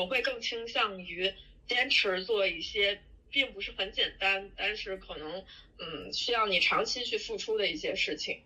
[0.00, 1.30] 我会更倾向于
[1.68, 2.98] 坚持做一些
[3.30, 5.44] 并不是很简单，但是可能
[5.76, 8.40] 嗯需要你长期去付出的一些事情。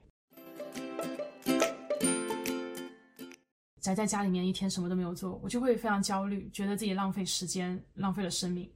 [3.81, 8.69] 宅在家里面一天什么都没有做，我就会非常焦虑，觉得自己浪费时间，浪费了生命。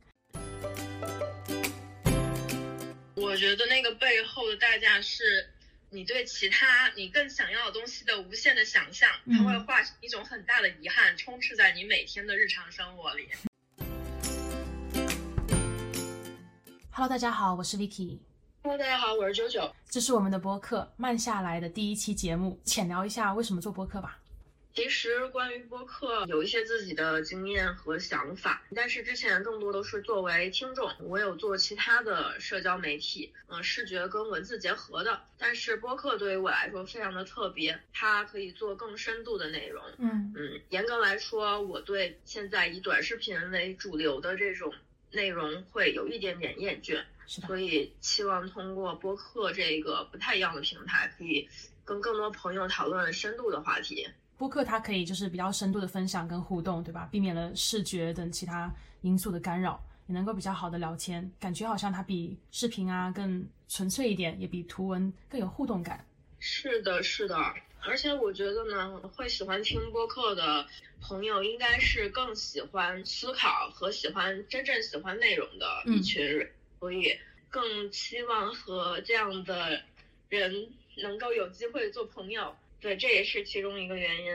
[3.16, 5.50] 我觉得那个背后的代价是，
[5.90, 13.30] 你对其他你更想要的东西的无限的想象，它会化成一种很大的遗憾，充斥在你每天的日常生活里。
[16.92, 18.18] Hello，大家好，我是 Vicky。
[18.62, 19.74] Hello，大家好，我是九九。
[19.88, 24.18] 这是我们的播客《慢下来》的第一期节目，浅聊一下为什么做播客吧。
[24.78, 30.88] 其实关于播客有一些自己的经验和想法，但是之前更多都是作为听众。
[31.00, 35.20] 我有做其他的社交媒体，嗯，视觉跟文字结合的。
[35.36, 39.82] 但是播客对于我来说非常的特别，它可以做更深度的内容。
[39.98, 44.72] 嗯嗯，严格来说，我对现在以短视频为主流的这种
[45.10, 51.48] 内容会有一点点厌倦，所以希望通过播客这个不太一样的平台，可以
[51.84, 54.06] 跟更多朋友讨论深度的话题。
[54.38, 57.08] 播客它可以就是比较深度的分享跟互动，对吧？
[57.10, 66.06] 避免了视觉等其他因素的干扰，也能够比较好的聊天，感觉好像它比视频啊更纯粹一点，也比图文更有互动感。
[66.38, 67.36] 是的，是的，
[67.80, 70.64] 而且我觉得呢，会喜欢听播客的
[71.00, 77.18] 朋友，应该是更喜欢思考和喜欢真正喜欢内容的一群人，所以
[77.50, 79.82] 更希望和这样的
[80.28, 80.68] 人
[81.02, 82.54] 能够有机会做朋友。
[82.80, 84.32] 对，这也是其中一个原因。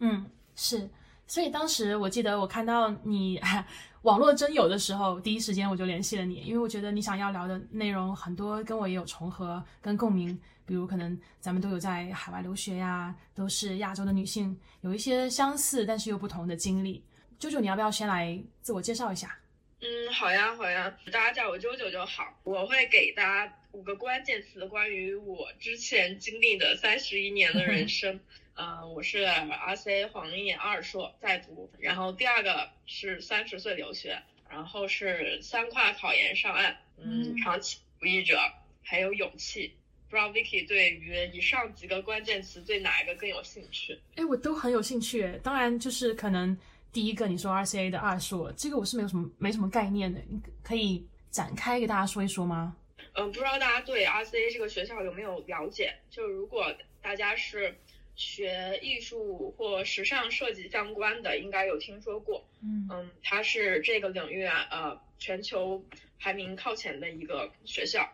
[0.00, 0.88] 嗯，是。
[1.26, 3.40] 所以当时我记得我看到你
[4.02, 10.38] 网络真有的时候，第一时间我就联系了你，因为我觉得你想要聊的内容很多跟我也有重合跟共鸣。
[10.64, 17.02] 比如可能咱们都有在海外留学呀，都是亚洲的女性，有一些相似但是又不同的经历。
[17.38, 19.36] 啾啾，你要不要先来自我介绍一下？
[19.84, 22.38] 嗯，好呀，好呀，大家叫我啾啾就好。
[22.44, 28.20] 我会给大家五个关键词，关于我之前经历的三十一年的人 生。
[28.54, 38.38] 呃，我是 RCA 黄奕二硕在读，然后第二个是三十岁留学，然后是三跨考研上岸，嗯，长期主义者，
[38.84, 39.74] 还有勇气。
[40.08, 43.98] 不知道 Vicky 对于以上几个关键词对哪一个更有兴趣？
[44.14, 45.40] 哎，我都很有兴趣。
[45.42, 46.56] 当然，就是可能。
[46.92, 52.76] 第一个，你说 RCA 的二硕，这个我是没有什么没什么概念的，你可以展开给大家说一说吗？
[53.14, 55.94] 嗯，不知道大家对 RCA 这个学校有没有了解？
[56.10, 56.70] 就如果
[57.00, 57.74] 大家是
[58.14, 62.44] 学艺术或时尚设计相关的，应该有听说过。
[62.60, 65.82] 嗯嗯，它是这个领域啊，呃，全球
[66.20, 68.06] 排名靠前的一个学校。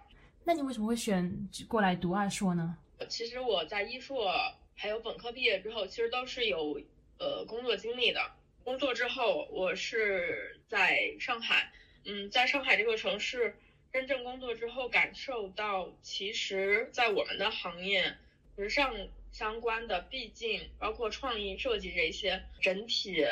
[0.44, 2.76] 那你为什么会选过来读二硕呢？
[3.08, 4.32] 其实我在一硕
[4.76, 6.80] 还有本科毕业之后，其实都是有
[7.18, 8.20] 呃工作经历的。
[8.68, 11.72] 工作之后，我是在上海，
[12.04, 13.56] 嗯，在上海这个城市
[13.94, 18.14] 真正工作之后，感受到其实，在我们的行业，
[18.58, 18.94] 时尚
[19.32, 23.24] 相关的，毕竟包括创意设计这些，整体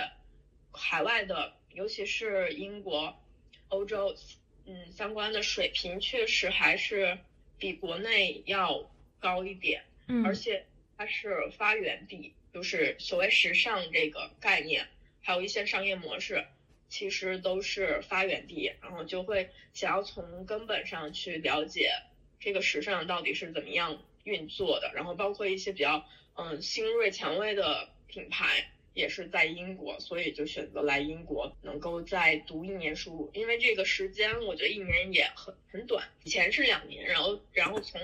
[0.73, 3.23] 海外的，尤其是英国、
[3.69, 4.17] 欧洲，
[4.65, 7.19] 嗯，相关的水平确实还是
[7.59, 10.65] 比国内要高一点，嗯，而且
[10.97, 14.89] 它是发源地，就是所谓时尚这个概念。
[15.27, 16.47] 还有一些商业模式，
[16.89, 21.91] 其实都是发源地，然后就会想要从根本上去了解
[22.39, 26.07] 这个时尚到底是怎么样运作的，然后包括一些比较
[26.37, 38.01] 嗯新锐前卫的品牌也是在英国，所以就选择来英国，能够再读一年书，因为这个时间我觉得一年也很很短，以前是两年，然后然后从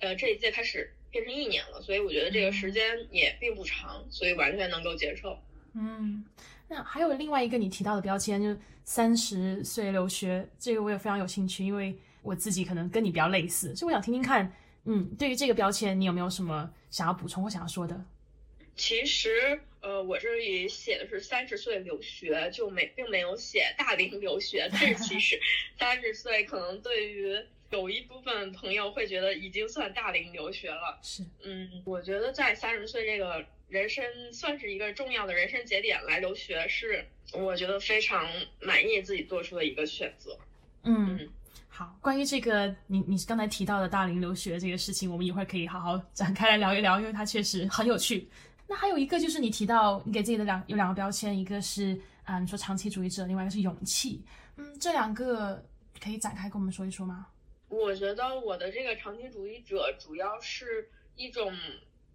[0.00, 5.38] 呃这一届开始变成一年了，所以我觉得这个时间也并不长，所以完全能够接受。
[5.74, 6.24] 嗯。
[6.68, 14.50] 那还有另外一个你提到的标签，就是三十岁留学，这个我也非常有兴趣，因为我自己可能跟你比较类似，所以我想听听看，
[14.84, 18.04] 嗯，对于这个标签，你有没有什么想要补充或想要说的？
[18.76, 25.38] 其实，呃，我这里写的是三十岁留学，就没并没有写大龄留学，但是其实
[25.78, 27.38] 三十岁可能对于
[27.70, 30.98] 有一部分朋友会觉得已经算大龄留学了。
[31.02, 33.44] 是，嗯，我觉得在三十岁这个。
[33.74, 38.24] 人生算是一个重要的人生节点，来留学是我觉得非常
[38.60, 40.38] 满意自己做出的一个选择。
[40.84, 41.28] 嗯，
[41.68, 48.28] 好，关于这个你你刚才提到的大龄留学这个事情，我们一会儿可以好好展开来聊一聊，因为它确实很有趣。
[48.68, 54.22] 那还有一个就是你提到你给自己的两有两个标签，一个是啊你说长期主义者，另外一个是勇气。
[54.56, 55.60] 嗯，这两个
[56.00, 57.26] 可以展开跟我们说一说吗？
[57.68, 61.52] 我觉得我的这个长期主义者主要是一种。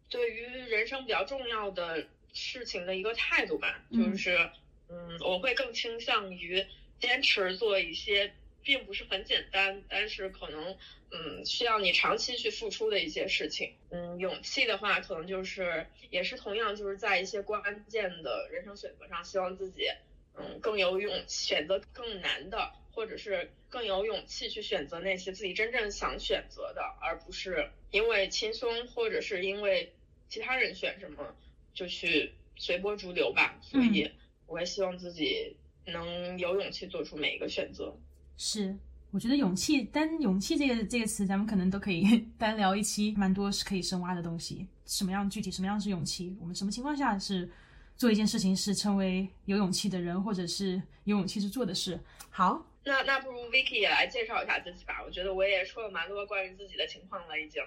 [0.09, 4.49] 对于人生比较重要的事情的一个态度吧，就是
[4.89, 6.65] 嗯，我会更倾向于
[6.99, 8.33] 坚持做一些
[8.63, 10.75] 并不是很简单，但是可能
[11.11, 13.75] 嗯需要你长期去付出的一些事情。
[13.91, 19.87] 嗯，勇气的话，可能就是也是同样就是在一些关键的人生选择上，希望自己
[20.35, 29.93] 嗯更有勇选择更难的，或者是更有勇气去选择那些自己真正想选择的，而不是因为轻松或者是因为
[30.29, 31.35] 其他人选什么
[31.73, 33.57] 就去随波逐流吧。
[33.61, 34.09] 所以。
[34.51, 35.55] 我也希望自己
[35.85, 37.95] 能有勇气做出每一个选择。
[38.35, 38.75] 是，
[39.11, 44.65] 我觉得勇气，单勇气这个这个词，咱们可能都可以 单聊一期，蛮多是可以深挖的东西。
[44.87, 46.35] 什么样具体什么样是勇气？
[46.41, 47.47] 我们什么情况下是
[47.95, 51.99] 做一件事情是称为有勇气的人，或者是有勇气去做的事？
[52.31, 55.01] 好，那那不如 Vicky 也来介绍一下自己吧。
[55.05, 57.61] 我觉得我也说了蛮多关于自己的情况了，已经。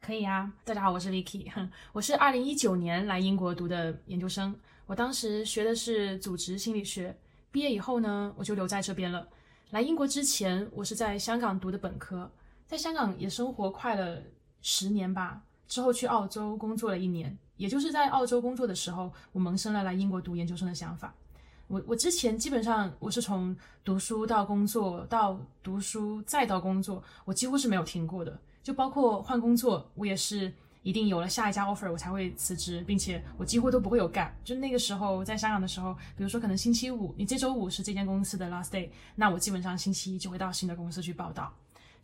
[0.00, 1.50] 可以啊，大家好，我是 Vicky，
[1.92, 4.54] 我是二零一九年来英国读的研究生。
[4.86, 7.16] 我当时学的是组织心理学，
[7.50, 9.26] 毕业以后呢，我就留在这边了。
[9.70, 12.30] 来英国之前，我是在香港读的本科，
[12.66, 14.22] 在香港也生活快了
[14.62, 15.42] 十年吧。
[15.66, 21.12] 之后去澳洲工作了一年，也就是在澳洲工作的时候，我萌生了来英国读研究生的想法。
[21.68, 30.52] 我我之前基本上我是从读书到工作到读书再到工作，我几乎是没有停过的，就包括换工作，我也是。
[30.82, 34.30] 一定有了下一家 offer 我才会辞职，并且我几乎都不会有 gap。
[34.44, 41.52] 就那个时候在香港的时候，比如说可能星期五，你这周五是这间公司的 last day，那我基本上星期一就会到新的公司去报道。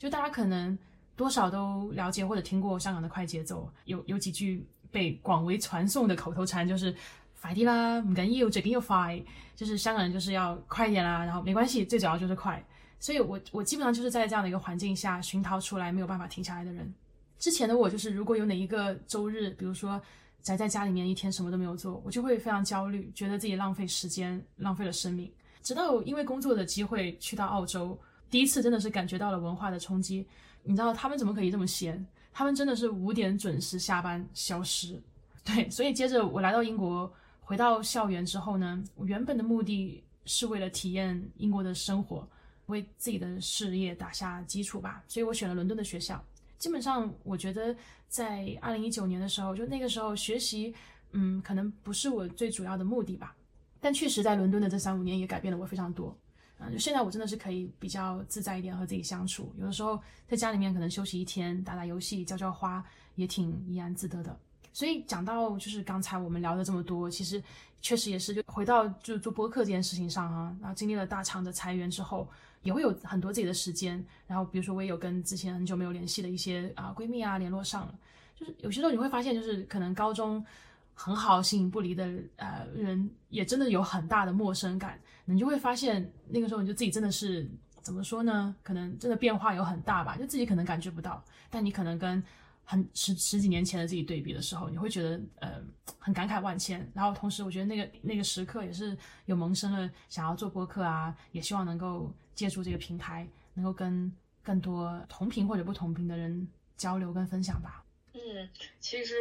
[0.01, 0.77] 就大家可能
[1.15, 6.93] 多少都了解或者听过香港的快节奏，有有几句被广为传颂的口头禅，就是
[7.43, 9.21] 快啲啦，唔紧要，最紧要快，
[9.57, 12.65] 就是香港人就是要快一点啦，然后没关系，最主要就是快。
[13.01, 16.95] 所以我我基本上就是在这样的一个环境下熏陶出来没有办法停下来的人。
[17.41, 20.01] 之前的我就是，如果有哪一个周日，比如说
[20.41, 25.29] 宅在家里面一天什么都没有做，我就会非常焦虑，觉得自己浪费时间，浪费了生命。
[25.65, 27.99] 直到因为工作的机会去到澳洲，
[28.31, 30.25] 第一次真的是感觉到了文化的冲击。
[30.63, 32.07] 你知道他们怎么可以这么闲？
[32.33, 35.03] 他们真的是五点准时下班消失。
[35.45, 37.13] 对，所以接着我来到英国，
[37.45, 42.27] 回到校园之后呢，我原本的目的是为了体验英国的生活，
[42.67, 45.05] 为自己的事业打下基础吧。
[45.07, 46.25] 所以我选了伦敦的学校。
[46.59, 47.77] 基本上，我觉得
[48.09, 50.73] 在二零一九年的时候，就那个时候学习，
[51.11, 53.35] 嗯，可能不是我最主要的目的吧。
[53.81, 56.17] 但确实，在伦敦的这三五年也改变了我非常多。
[56.59, 59.53] 嗯，就现在我真的是可以比较自在一点和自己相处。
[59.59, 62.85] 有的时候在家里面可能休息一天，打打游戏，浇浇花，
[63.17, 64.39] 也挺怡然自得的。
[64.73, 67.43] 所以讲到就是刚才我们聊的这么多，其实
[67.81, 72.29] 确实也是就回到就做播客这件事情上啊，然后经历了大厂的裁员之后。
[72.63, 77.95] 也会有很多自己的时间，然后比如说我也有跟之前很久没有联系的一些啊闺蜜啊联络上了，
[78.37, 80.47] 就是有些时候你会发现，就是可能高中
[80.95, 88.55] 很好形影不离的呃人，也真的有很大的陌生感，你就会发现那个时候你就自己真的是怎么说呢？
[88.63, 91.21] 可能真的变化有很大吧，就自己可能感觉不到，
[91.51, 92.23] 但你可能跟。
[92.65, 95.63] 很十十几年前的自己对比的时候，你会觉得呃
[95.99, 96.91] 很感慨万千。
[96.95, 104.11] 然后同时，我觉得那个那个时刻也是有萌生了想要做播客啊，也希望能够借助这个平台，能够跟
[104.43, 107.85] 更多同频或者不同频的人交流跟分享吧。
[108.15, 108.49] 嗯，
[108.79, 109.15] 其实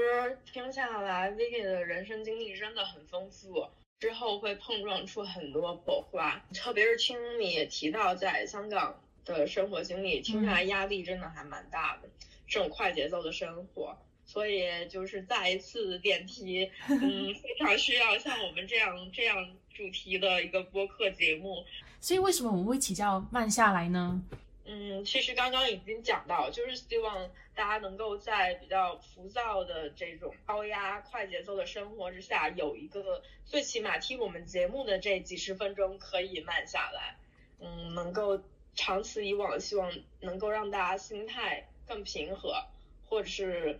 [0.45, 3.65] 听下来，Vicky 的人生经历真的很丰富，
[3.99, 6.41] 之后会碰撞出很多火花。
[6.53, 12.09] 特别是听你提到在香港的生活经历，听下来压力真的还蛮大的。
[12.51, 21.63] 这种快节奏的生活，所以就是再一次点题， 嗯，非常需要像我们这样这样主题的一个播客节目。
[22.01, 24.21] 所以为什么我们会起叫慢下来呢？
[24.65, 37.15] 嗯，其实刚刚已经讲到，就是希望大家能够在比较浮躁的这种高压快节奏的生活之下，有一个最起码听我们节目的这几十分钟可以慢下来。
[37.61, 38.41] 嗯，能够
[38.75, 39.89] 长此以往，希望
[40.19, 41.65] 能够让大家心态。
[41.91, 42.53] 更平和，
[43.03, 43.77] 或者是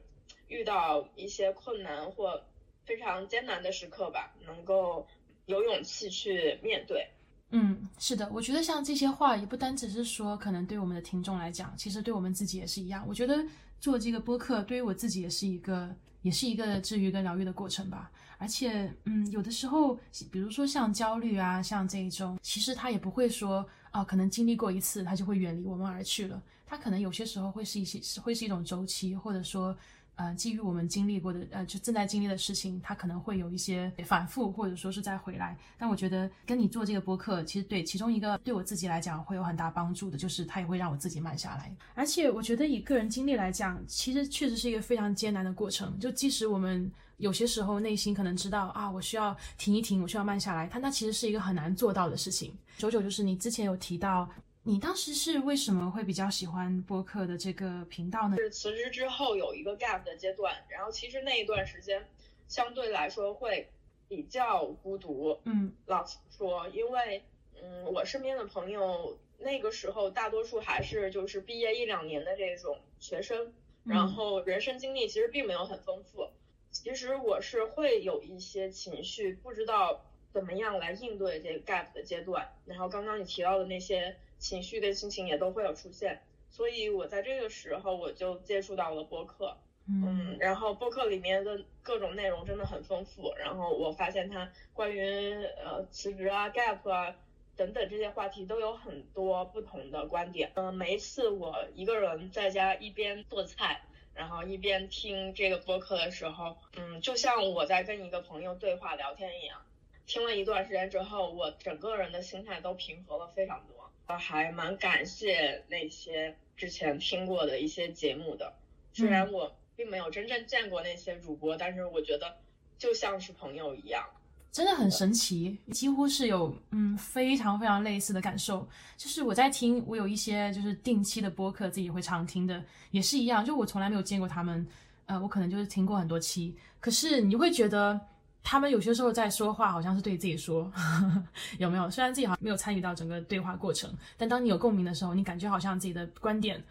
[0.50, 2.44] 遇到一些困难或
[2.84, 5.08] 非常艰难的时刻吧，能够
[5.46, 7.08] 有勇气去面对。
[7.52, 13.06] 嗯，是的，我觉得像这些话也不单只是说，可能对我们的听众来讲，其实对我们自己也是一样。
[13.08, 13.42] 我觉得
[13.80, 18.12] 做这个播客对于我自己也是一个，也是一个治愈跟疗愈的过程吧。
[18.38, 19.98] 而且，嗯，有的时候，
[20.32, 26.42] 比如说像焦虑啊，像这一种，其实他也不会说，啊，可能经历过一次，它就会远离我们而去了。
[26.66, 29.76] 它可能有些时候会是一些，会是一种周期，或者说，
[30.22, 35.58] 呃，基于我们经历过的，呃，就正在经历的事情，它可能会有一些反复，或者说是再回来。
[35.80, 41.76] 但我觉得跟你做这个播客，其实对其中一个对我自己来讲会有很大帮助的，就是它也会让我自己慢下来。
[41.96, 45.98] 而且我觉得以个人经历来讲，其实确实是一个非常艰难的过程。
[45.98, 52.54] 就即使我们有些时候内心可能知道啊，我需要停一停，我需要慢下来，它那其实是一个很难做到的事情。
[52.78, 54.30] 九九就是你之前有提到。
[54.64, 58.38] 你当时是为什么会比较喜欢播客的这个频道呢？
[58.38, 62.08] 是辞职之后有一个 gap 的阶段，然后其实那一段时间
[62.48, 63.72] 相对来说会
[64.08, 65.40] 比较孤独。
[65.46, 67.24] 嗯，老实说，因为
[67.60, 73.52] 嗯，我身边的朋友那个时候大多数还是就是毕业一两年的这种学生，
[73.84, 76.30] 然后人生经历其实并没有很丰富。
[76.70, 82.48] 其实我是会有一些情绪，不知道怎么样来应对这个 gap 的阶段。
[82.66, 84.16] 然后刚刚你提到的那些。
[84.42, 86.20] 情绪跟心情也都会有出现，
[86.50, 89.56] 所以我在这个时候我就接触到了播客，
[89.88, 97.16] 嗯，然后播客里面的各种内容真的很丰富，然后我发现它关于呃辞职啊、gap 啊
[97.56, 103.84] 等等这些话题都有很多不同的观点，嗯，每一次我一个人在家一边做菜，
[104.16, 109.62] 然后一边听这个播客的时候，嗯，就像我在跟一个朋友对话聊天一样，
[110.08, 113.81] 听了一段时间之后，我整个人的心态都平和了非常多。
[114.18, 118.54] 还蛮感谢那些之前听过的一些节目的，
[118.94, 122.38] 虽然我并没有真正见过那些主播，但是我觉得
[122.78, 124.04] 就像是朋友一样，
[124.52, 128.68] 真的很神奇，几乎是有嗯非常非常类似的感受。
[128.98, 134.68] 就是我在听，我有一些就是定期的播客，自己会常听的，也是一样，就我从来没有见过他们，
[135.06, 138.00] 呃，我可能就是听过很多期，可是你会觉得。
[138.44, 140.72] 他们有些时候在说话，好像是对自己说，
[141.60, 141.90] 有没有？
[141.90, 146.62] 虽然自己好像没有参与到整个对话过程，但当你有共鸣的时候，你感觉好像自己的观点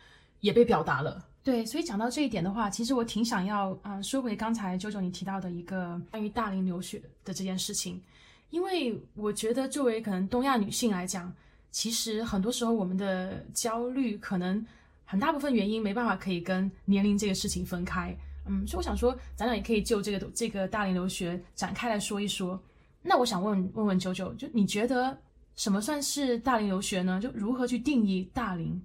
[0.41, 1.25] 也被表达了。
[1.43, 8.03] 对，所以讲到这一点的话，其实我挺想要啊，说回刚才九九你提到的一个关于大龄留学的这件事情，
[8.51, 11.33] 因为我觉得作为可能东亚女性来讲，
[11.71, 14.65] 其实很多时候我们的焦虑可能
[15.07, 18.15] 很大部分原因没办法可以跟年龄这个事情分开。
[18.47, 22.61] 嗯，所以我想说，咱俩也可以就这个这个大龄留学展开来说一说。
[23.03, 25.19] 那我想问问问九九，就你觉得
[25.57, 27.21] 什么算是大龄留学呢？
[27.23, 28.83] 就如何去定义大龄？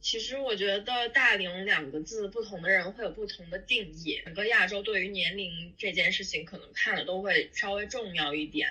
[0.00, 4.20] 其实我觉得“大龄”两个字，不同的人会有不同的定义。
[4.24, 8.68] 整个亚洲对于年龄这件事情，可能看的都会稍微重要一点。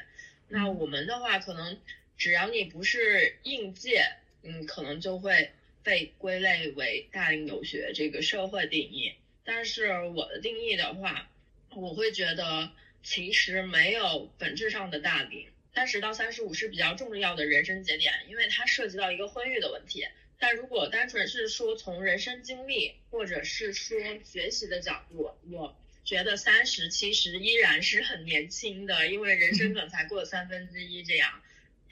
[0.48, 1.77] 那我们的话，可能
[2.18, 4.06] 只要你不是应届，
[4.42, 5.51] 嗯，可能就会
[5.84, 9.12] 被归类为大龄留学这个社会定义。
[9.50, 11.30] 但是我的定义的话，
[11.74, 12.70] 我会觉得
[13.01, 20.06] 其实没有本质上的大龄，三十到三十五是比较重要的人生节点，因为它涉及到一个婚育的问题。
[20.38, 31.42] 但如果单纯是说从人生经历或者是说学习的角度，我觉得三十其实依然是很年轻的，因为人生可能才过三分之一这样。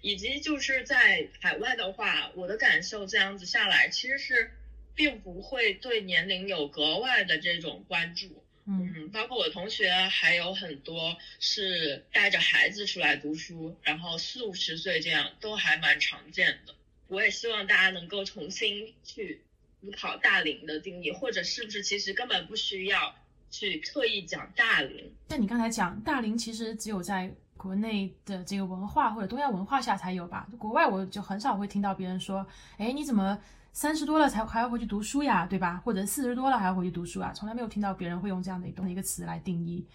[0.02, 4.52] 以及就是在海外的话，我的感受这样子下来，其实是。
[4.96, 16.74] 并不会对年龄有格外的这种关注，嗯，包括我同学还有很多是带着孩子出来读书，然后四五十岁这样都还蛮常见的。
[17.08, 19.42] 我也希望大家能够重新去
[19.82, 23.14] 思考大龄的定义，或者是不是其实根本不需要
[23.52, 25.14] 去特意讲大龄。
[25.30, 30.48] 像你刚才讲大龄，其实只有在国内的这个文化或者东亚文化下才有吧？
[30.58, 32.48] 国外我就很少会听到别人说，
[32.78, 33.38] 哎，你怎么？
[33.76, 35.82] 三十多了才还要回去读书呀，对吧？
[35.84, 37.34] 或者四十多了还要回去读书啊？
[37.34, 39.86] 从来没有听到别人会用这样的一一个词来定义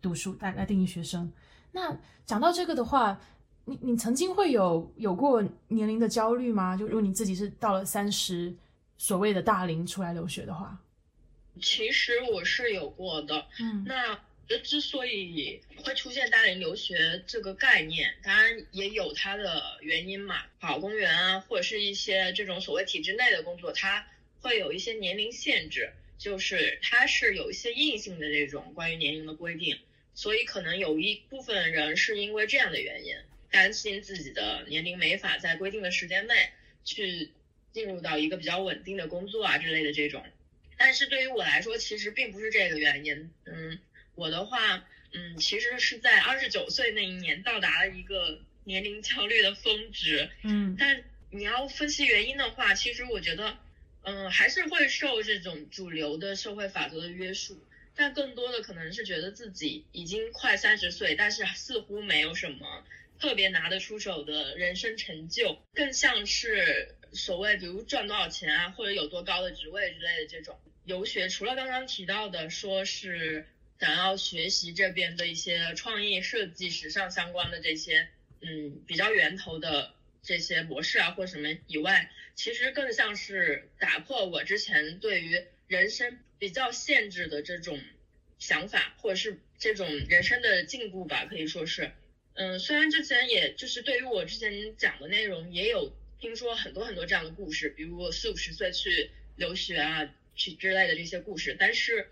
[0.00, 1.30] 读书，来来定义学生。
[1.70, 3.20] 那讲到这个的话，
[3.66, 6.74] 你你曾经会有有过年龄的焦虑吗？
[6.74, 8.56] 就如果你自己是到了三十，
[8.96, 10.80] 所谓的大龄出来留学的话，
[11.60, 13.44] 其实我是有过的。
[13.60, 14.18] 嗯，那。
[14.48, 20.44] 这之所以会出现大龄留学这个概念，当然也有它的原因嘛。
[20.60, 24.06] 考公务员啊，或者是一些这种所谓体制内的工作，它
[24.40, 29.80] 会有一些年龄限制，就是它是有一些硬性的这种关于年龄的规定。
[30.14, 33.16] 所以可能有一部分人是因为这样的原因，
[33.50, 36.50] 担心自己的年龄没法在规定的时间内
[36.84, 37.32] 去
[37.72, 40.24] 进入到一个比较稳定的工作啊之类的这种。
[40.78, 43.80] 但是对于我来说，其实并不是这个原因，嗯。
[44.16, 44.82] 我的话，
[45.12, 53.56] 嗯，其实是在二十九岁那一年到达了一个年龄焦虑的峰值，嗯，但你要分析原因的话，其实我觉得，
[54.02, 57.62] 嗯，还是会受这种主流的社会法则的约束，
[57.94, 62.84] 但更多的可能是觉得自己已经快三十岁，但是似乎没有什么
[63.20, 70.58] 特别拿得出手的人生成就，更像是所谓比如赚多少钱啊，或者有多高的职位之类的这种。
[70.84, 73.44] 游学，除了刚刚提到的说是
[73.78, 78.08] 想要学习这边的一些创意设计、时尚相关的这些，
[78.40, 79.92] 嗯，比较源头的
[80.22, 87.80] 这些模式啊或什么以外，其实更像是打破我之前对于人生比较限制的这种
[88.38, 91.92] 想法，或者是这种人生的进步吧，可以说是。
[92.34, 102.10] 嗯，虽然之前也就是对于我之前讲的内容，也有听说很多很多这样的故事，比如四五十岁去留学啊，去之类的这些故事，但是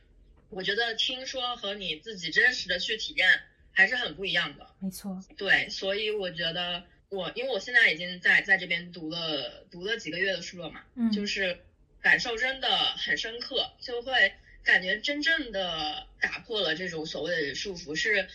[0.50, 3.28] 我觉得听说和你自己真实的去体验
[3.72, 4.74] 还是很不一样的。
[4.80, 11.60] 没错，对，所以我觉得我，因为我现在已经在在这边读了读了几个月的书了嘛，嗯，就是
[12.00, 18.28] 感受真的很深刻，就会感觉真正的打破了这种所谓的束缚，是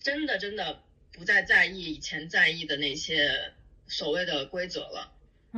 [0.00, 0.82] 真的真的。
[1.14, 3.52] 不再在意以前在意的那些
[3.86, 5.12] 所谓的规则了，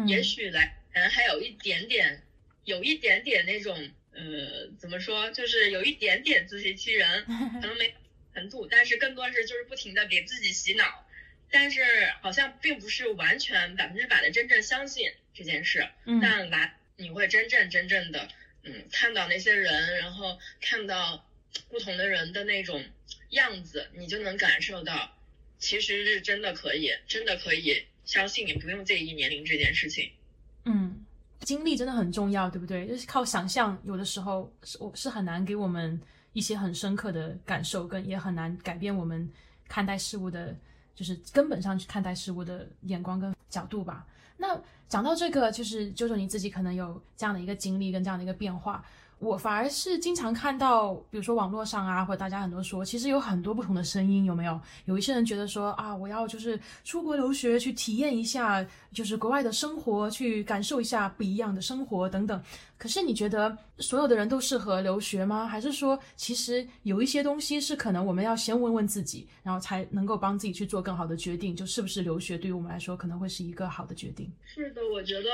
[0.04, 2.24] 也许来前还有一点点，
[2.64, 7.24] 有一点点那种，呃，怎么说，就是有一点点自欺欺人，
[7.60, 7.94] 可能没
[8.34, 11.06] 程度，但是更多是就是不停的给自己洗脑，
[11.50, 11.82] 但是
[12.22, 15.88] 好像并不是完全百分之百的真正相信这件事，
[16.22, 18.28] 但来你会真正真正的，
[18.62, 21.28] 嗯，看到那些人，然后看到
[21.68, 22.84] 不同的人的那种
[23.30, 25.10] 样子，你就能感受到。
[25.56, 30.12] 其实是真的可以，真的可以相信你不用介意年龄这件事情。
[30.66, 31.03] 嗯，
[31.40, 32.86] 经历真的很重要，对不对？
[32.86, 36.00] 就是靠想象，有的时候是我是很难给我们
[36.32, 39.28] 一些很深刻的感受，跟也很难改变我们
[39.68, 40.56] 看待事物的，
[40.94, 44.06] 就是根本上去看待事物的眼光跟角度吧。
[44.36, 48.84] 那讲到这个，就是舅舅你自己可能有这样的一个经历跟这样的一个变化。
[49.18, 54.60] 我反而是经常看到，比如说网络上啊，或者大家很多说，其实有很多不同的声音，有没有？
[54.84, 62.42] 有一些人觉得说啊，我要就是出国留学去体验一下，就是国外的生活，去感受一下不一样的生活等等。
[62.76, 65.46] 可是你觉得所有的人都适合留学吗？
[65.46, 74.30] 还是说其实有一些东西是可能我们要先问问自己，然后才能够帮自己去做更好的决定，就是不是留学对于我们来说可能会是一个好的决定？
[74.44, 75.30] 是的，我觉得。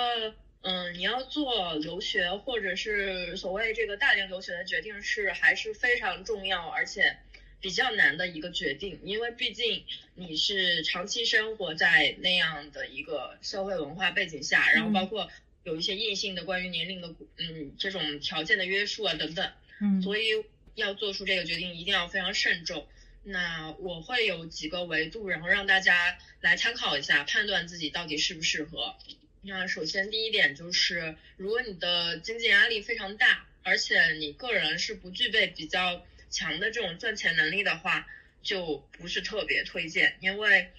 [0.63, 7.17] 嗯，你要做留学或者是所谓这个大龄留学的决定是还是非常重要，而且
[7.61, 15.31] 比较难的一个决定，因为毕竟你是长期生活在那样的一个社会文化背景下，然后包括
[15.65, 22.87] 有一些硬性的关于年龄的嗯这种条件的约束啊等等，嗯，所以要做出这个决定一定要非常慎重。
[23.23, 28.95] 那我会有几个维度，然后让大家来参考一下，判断自己到底适不适合。
[29.43, 38.07] 那首先第一点就是，如果你的经济压力非常大，而且你个人是不具备比较强的这种赚钱能力的话，
[38.43, 40.19] 就不是特别推荐。
[40.21, 40.71] 因为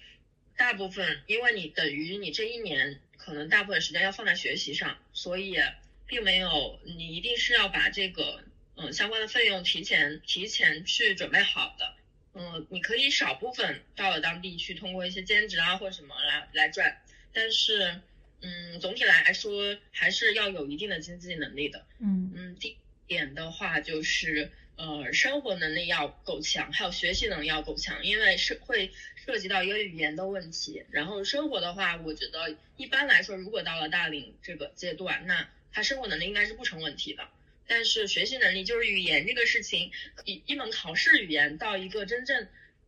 [0.55, 5.57] 大部分，因为你等于你这一年可能大部分时间要放在学习上，所以
[6.05, 8.43] 并没有你一定是要把这个
[8.75, 11.95] 嗯相关的费用提前提前去准备好的。
[12.35, 17.01] 嗯，你可以少部分到了当地去通过一些兼职啊或者什么来来赚，
[17.33, 17.99] 但是。
[18.41, 21.85] 嗯，总体来说还是要有一定的经济能力的。
[21.99, 22.77] 嗯嗯，第一
[23.07, 30.83] 点的话就是，呃，生活能力要够强，还有学习能力要够强，因为是会涉及到一个语言的问题。
[30.89, 37.27] 然后生活的话，我觉得一般来说，如果到了大龄这个阶段，那他生活能力应该是不成问题的。
[37.67, 39.91] 但是学习能力就是语言这个事情，
[40.25, 42.47] 一一门考试语言到一个真正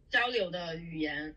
[0.09, 1.35] 交流的语言，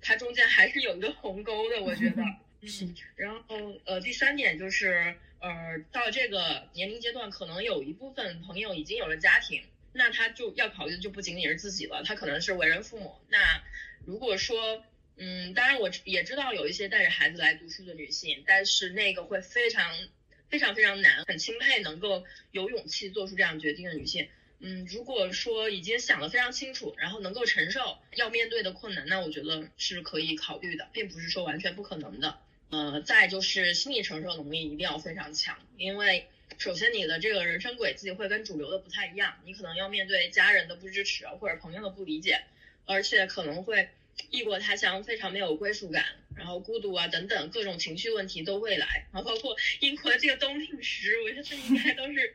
[0.00, 2.22] 它中间还是有一个鸿沟的，我觉得。
[2.60, 13.16] 嗯，然后呃，第三点就是，呃，到这个年龄阶段，可能有一部分朋友已经有了家庭，那他就要考虑的就不仅仅是自己了，他可能是为人父母。
[13.28, 13.62] 那
[14.04, 14.82] 如果说，
[15.16, 19.96] 嗯，当然我也知道有一些带着孩子来读书的女性，但是那个会非常
[20.48, 24.28] 非常非常难，很钦佩能够有勇气做出这样决定的女性。
[24.60, 32.40] 嗯，如果说已经想得非常清楚，然后能够承受要面对的困难，那我觉得是可以考虑的，并不是说完全不可能的。
[32.70, 36.26] 呃，再就是心理承受能力一定要非常强，因为
[36.58, 42.42] 首先你的这个人生轨迹会跟主流的不太一样，你可能要面对家人的不支持或者朋友的不理解，
[42.84, 43.88] 而且可能会
[44.30, 46.04] 异国他乡非常没有归属感，
[46.36, 52.34] 然后孤独啊等等各种情绪问题都会来，然后包括英国的这个冬令时，我觉得应该都是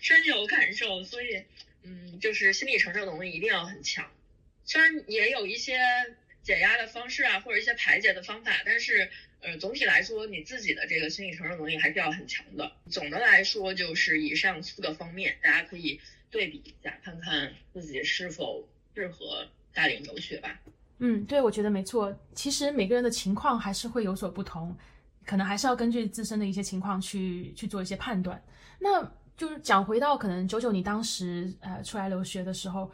[0.00, 1.44] 深有感受，所以
[1.84, 4.10] 嗯，就是心理承受能力一定要很强，
[4.64, 5.80] 虽然也有一些
[6.42, 9.10] 减压的方式啊，或者一些排解的方法，但是。
[9.44, 12.70] 呃，总体来说，你自己的这个心理承受能力还是要很强的。
[12.88, 16.00] 总的来说，就是以上四个方面，大家可以
[16.30, 20.60] 对比一下，看看自己是否适合大龄留学吧。
[20.98, 22.16] 嗯，对，我觉得没错。
[22.36, 24.78] 其实每个人的情况还是会有所不同，
[25.26, 28.40] 可能还是要根据自身的一些情况去去做一些判断。
[28.78, 29.02] 那
[29.36, 32.88] 就是讲回到可能九九你当时呃出来留学的时候，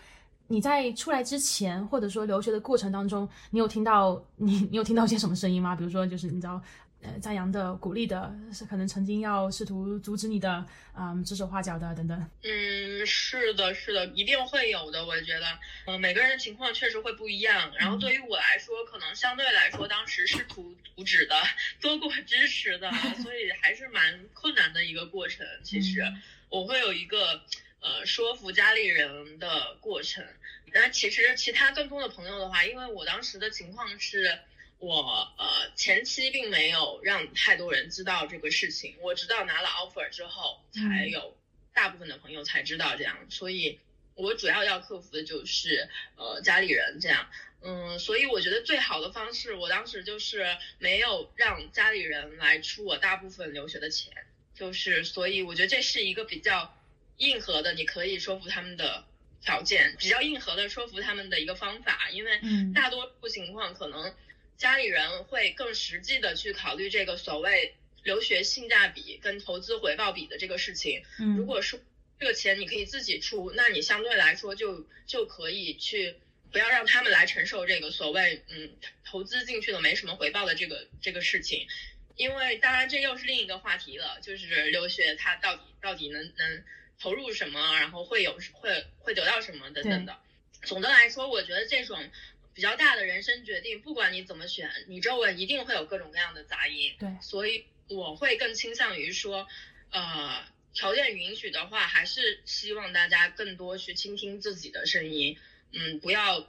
[0.48, 5.76] 你在出来之前或者说留学的过程当中，你有听到你你有听到一些什么声音吗？
[5.76, 6.60] 比如说就是你知道。
[7.00, 12.30] 呃，赞扬的、鼓励的，是可能曾经要试图阻止你的，嗯，指手画脚的等等。
[12.42, 15.06] 嗯，是的，是的，一定会有的。
[15.06, 15.46] 我觉得，
[15.86, 17.72] 嗯，每个人的情况确实会不一样。
[17.78, 21.40] 然后对于我来说，可能相对来说，当时试图阻止的
[21.80, 22.90] 多过支持的，
[23.22, 25.46] 所以还是蛮困难的一个过程。
[25.62, 26.02] 其实
[26.48, 27.40] 我会有一个
[27.80, 30.26] 呃说服家里人的过程。
[30.74, 34.40] 那其实其他更多的朋友的话，因为我当时的情况是。
[34.80, 41.36] 我呃前期并没有让太多人知道这个事情，我直到拿了 offer 之后，才有
[41.74, 43.80] 大部分的朋友才知道这样，所以
[44.14, 47.28] 我主要要克服的就是呃家里人这样，
[47.60, 50.46] 嗯，所以我觉得最好的方式，我当时就是
[50.78, 54.12] 没有让家里人来出我大部分留学的钱，
[54.54, 56.72] 就是所以我觉得这是一个比较
[57.16, 59.04] 硬核的，你可以说服他们的
[59.42, 62.40] 条件，比较硬核的说服他们的一个方法，因为
[62.72, 64.14] 大多数情况可能。
[64.58, 71.04] 家里人会更实际的去考虑这个所谓留学性价比跟投资回报比的这个事情。
[71.20, 71.78] 嗯，如果说
[72.18, 76.16] 这个钱你可以自己出，那你相对来说就就可以去
[76.50, 78.72] 不要让他们来承受这个所谓嗯
[79.04, 81.68] 投资进去的没什么回报的这个这个事情。
[82.16, 86.64] 因为当然这又是另一个话题了，就是留学它到底到底能能
[86.98, 90.18] 投入什么，然后会有会会得到什么等等的。
[90.64, 92.10] 总的来说，我觉得这种。
[92.58, 96.92] 比较大的人生决定，不管你怎么选，你周围一定会有各种各样的杂音。
[96.98, 99.46] 对，所以我会更倾向于说，
[99.92, 100.42] 呃，
[100.72, 105.38] 条件允许的话，还是希望大家更多去倾听自己的声音，
[105.72, 106.48] 嗯，不要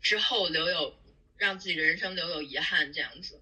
[0.00, 0.94] 之后留有
[1.36, 3.40] 让自己的人生留有遗憾这样子。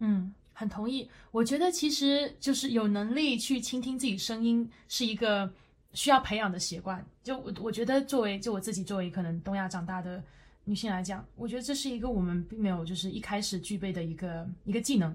[0.00, 1.10] 嗯，很同意。
[1.30, 5.50] 我觉得其实就是有能力去倾听自己声音，是一个
[5.94, 7.02] 需要培养的习惯。
[7.22, 10.22] 就我我觉得，作为就我自己作为可能东亚长大的。
[10.66, 15.14] 女性来讲，我觉得这是一个我们并没有就是一开始具备的一个一个技能。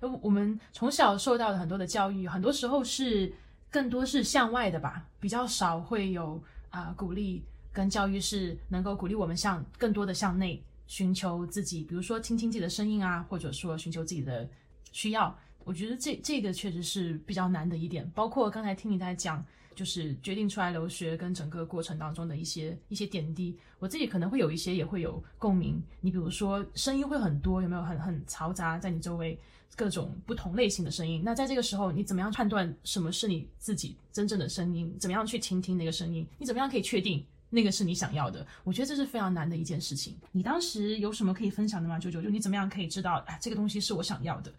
[0.22, 3.30] 我们从小受到的很多的教育，很多时候是
[3.70, 14.48] 更多是向外的吧，比较少会有啊鼓励跟教育是能够鼓励我们向更多的向内寻求自己，比如说听听自己的声音啊，或者说寻求自己的
[14.92, 15.36] 需要。
[15.64, 18.10] 我觉得这这个确实是比较难的一点。
[18.14, 19.44] 包括刚才听你在讲。
[19.78, 25.80] 就是决定出来留学跟整个过程当中的一些一些点滴，我自己可能会有一些也会有共鸣。
[26.00, 29.38] 你比如说声音会很多，有没有很很嘈杂，在你周围
[29.76, 31.22] 各种不同类型的声音？
[31.24, 34.92] 那在这个时候，你怎么样判断什么是你自己真正的声音？
[34.98, 36.26] 怎么样去倾听那个声音？
[36.38, 38.44] 你怎么样可以确定那个是你想要的？
[38.64, 40.16] 我觉得这是非常难的一件事情。
[40.32, 42.00] 你当时有什么可以分享的吗？
[42.00, 44.52] 九九，就你怎么样可以知道，哎，这个东西是我想要的？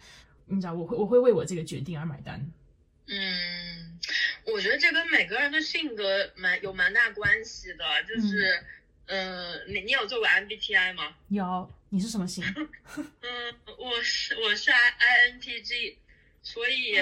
[0.46, 2.50] 你知道，我会我会为我这个决定而买单。
[3.12, 4.00] 嗯，
[4.46, 8.64] 我觉得这跟每个人的性格蛮有蛮大关系的，就是，
[9.08, 11.16] 嗯，你你有做过 MBTI 吗？
[11.30, 12.46] 有，你是什么型？
[12.96, 15.96] 嗯，我是我是 INTG，
[16.44, 17.00] 所以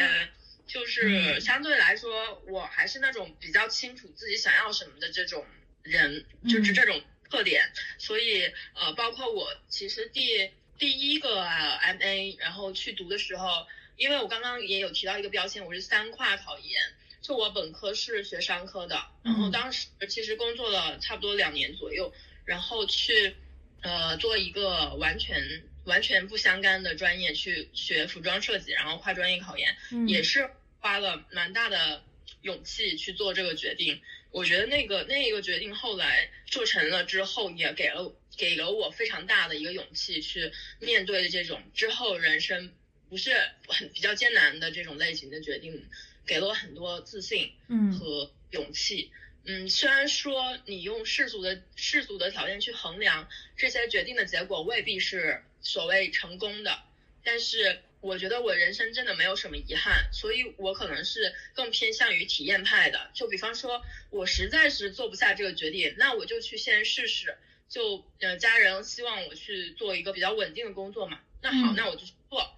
[0.65, 5.45] 就是相对来说，我还是那种比较清楚自己想要什么的这种
[5.83, 13.67] 人，就是这种特点，所以呃，包括我其实第第一个 MA，然后去读的时候。
[13.97, 16.79] 因为我刚刚也有提到一个标签，我是三跨考研，
[17.19, 22.13] 就我本科是学商科的，然后当时其实工作了差不多两年左右，
[22.45, 23.35] 然后去
[23.81, 29.75] 呃做一个完全完全不相干的专业去学服装设计，然后跨专业考研，
[30.07, 30.47] 也是
[30.79, 32.03] 花了蛮大的
[32.43, 33.99] 勇气去做这个决定。
[34.29, 42.71] 我觉得那个那个决定后来做成了之后，也给了给了我非常大的一个勇气去面对这种之后人生。
[43.09, 43.31] 不是
[43.67, 45.87] 很比较艰难的这种类型的决定，
[46.25, 49.11] 给了我很多自信，嗯和勇气，
[49.45, 56.83] 嗯，虽然说你用世俗的世俗的条件去衡量这些决定的结果未必是所谓成功的，
[57.23, 67.37] 但是我觉得我人生真的没有什么遗憾，所以我可能是更偏向于体验派的，就比方说我实在是做不下这个决定，那我就去先试试，
[67.69, 72.56] 就呃家人希望我去做一个比较稳定的工作嘛，那好，那我就去做。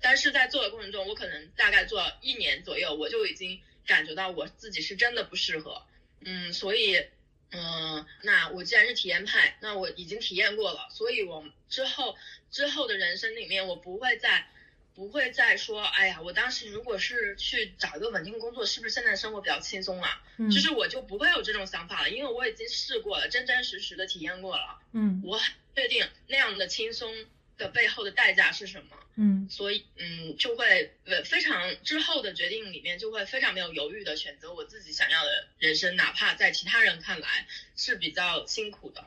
[0.00, 5.82] 但是在做的过程中，我可能大概做一年左右，我就已经感觉到我自己是真的不适合，
[6.20, 7.04] 嗯，所以，
[7.50, 12.16] 嗯，那我既然是体验派，那我已经体验过了，所以我之后
[12.50, 14.46] 之后的人生里面，我不会再
[14.94, 20.22] 不会再说，哎呀，我当时如果是去找一个稳定工作，是不是现在生活比较轻松啊？
[20.36, 27.12] 嗯，就是我就不会有这种想法了，因为我已经试过了，真真实实的体验过了，嗯，我很确定那样的轻松。
[27.58, 28.96] 的背后的代价是什么？
[29.20, 37.44] 嗯所以嗯，就会呃非常之后的决定里面就会非常没有犹豫的选择我自己想要的人生，哪怕在其他人看来
[37.74, 39.04] 是比较辛苦的。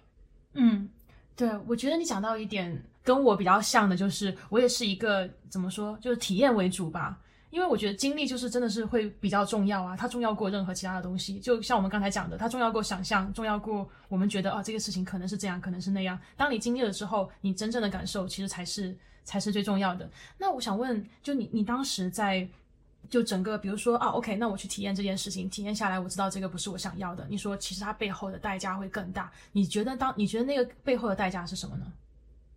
[0.54, 0.90] 嗯，
[1.36, 7.18] 对，我觉得你讲到一点跟我比较像的，就是我也是一个怎么说，就是体验为主吧。
[7.52, 11.40] 因为我觉得经历就是真的是会比较重要啊，它重要过任何其他的东西。
[11.40, 16.20] 就像我们刚才讲的，它重要过想象，重要过我们觉得啊这个事情可能是这样，可能是那样。
[16.36, 20.10] 当你经历了之后，你真正的感受其实才是才是最重要的。
[20.38, 22.48] 那我想问，就你你当时在
[23.10, 27.28] 就整个，比如说啊，OK，那我去体验这件事情，体验下来，我知道这个不是我想要的。
[27.30, 31.86] 你说其实它背后的代价会更大，你觉得当你觉得那个背后的代价是什么呢？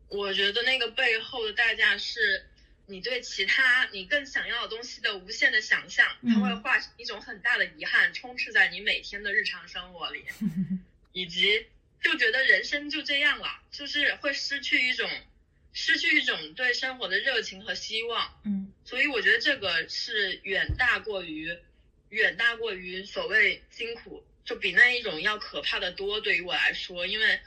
[0.09, 2.47] 我觉得那个背后的代价是
[2.87, 10.25] 你对其他你更想要的东西的无限的想象，它会化成一种很大的遗憾，充斥在你每天的日常生活里，
[11.13, 11.67] 以及
[12.03, 15.09] 就觉得人生就这样了，就是会失去一种
[15.73, 18.41] 失去一种对生活的热情和希望。
[18.45, 21.57] 嗯所以我觉得这个是远大过于
[22.11, 26.21] 远大过于所谓辛苦，就比那一种要可怕的多。
[26.21, 27.41] 对于我来说，因为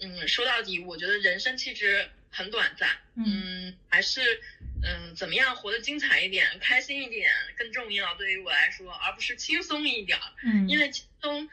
[0.00, 4.40] 嗯，说到底，我觉得人生其实很短暂，嗯，还是
[4.82, 8.14] 嗯怎么样活得精彩一点、开心一点更重要。
[8.16, 11.48] 对于我来说，而不是轻松一点，嗯，因为轻松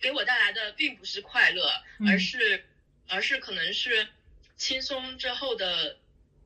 [0.00, 2.64] 给我带来的并不是快乐，嗯而是
[3.08, 4.06] 而是可能是
[4.56, 5.98] 轻松之后的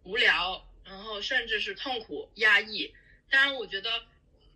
[0.03, 2.95] 无聊，然后甚至是痛苦、压抑。
[3.31, 3.91] 当然，我觉得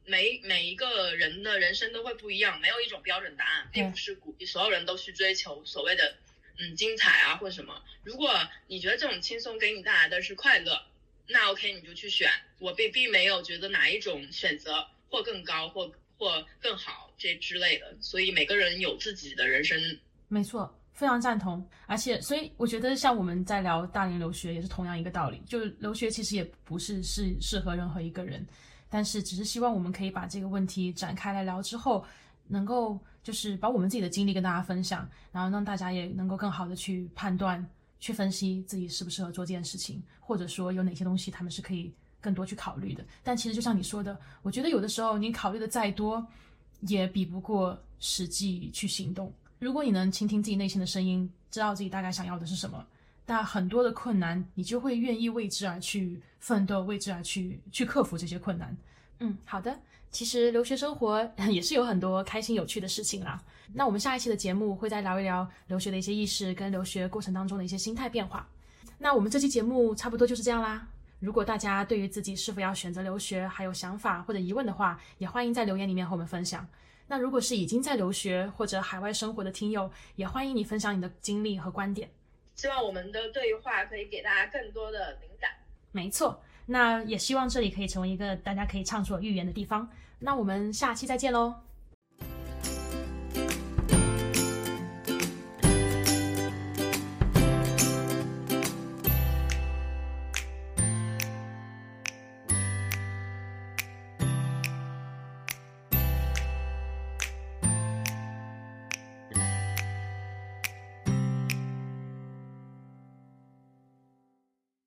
[0.04, 6.16] 每每一个人的人生都会不一样，没有一种标准答案，并不是鼓励所有人都去追求所谓的
[6.58, 7.74] 嗯精彩啊或什么。
[8.02, 8.30] 如果
[8.66, 10.80] 你觉得这种轻松给你带来的是快乐，
[11.28, 12.30] 那 OK 你就去选。
[12.58, 19.80] 我并并没有觉得哪一种选择或更高或或更好这之类的，所以每个人有自己的人生。
[20.26, 21.64] 没错，非常赞同。
[21.86, 28.44] 而且，所以我觉得像我们在聊大龄留学也是同样一个道理，就留学其实也不是是适合任何一个人，
[28.90, 32.04] 但是只是希望我们可以把这个问题展开来聊之后，
[32.48, 37.62] 能够就是把我们自己的经历跟大家分享，然后让大家也能够更好的去判断、
[38.00, 43.04] 去分析自己适不适合做这件事情，或者说有哪些东西他们是可以更多去考虑的。
[43.22, 46.26] 但其实就像你说的，我觉得有的时候你考虑的再多，
[46.80, 49.30] 也比不过实际去行动。
[49.58, 52.82] 如果你能倾听自己内心的声音，知道自己大概想要的是什么，
[53.26, 58.74] 那很多的困难你就会愿意为之而去奋斗，为之而去去克服这些困难。
[59.18, 59.78] 嗯，好的。
[60.10, 63.42] 其实留学生活 也是有很多开心有趣的事情啦。
[63.74, 68.48] 那我们下一期的节目会再聊一聊留学的一些意识跟留学过程当中的一些心态变化。
[68.98, 70.88] 那我们这期节目差不多就是这样啦。
[71.20, 76.66] 如果大家对于自己是否要选择留学还有想法或者疑问的话，也欢迎在留言里面和我们分享。
[77.06, 82.10] 那如果是已经在留学或者海外生活的听友，也欢迎你分享你的经历和观点。
[82.54, 85.50] 希望我们的对话可以给大家更多的灵感。
[85.92, 89.88] 没错，那也希望这里可以成为一个大家可以畅所欲言的地方。
[90.20, 91.67] 那我们下期再见喽。